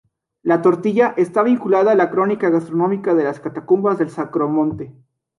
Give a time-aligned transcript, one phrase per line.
[0.41, 4.95] La tortilla está vinculada a la crónica gastronómica de las Catacumbas del Sacromonte.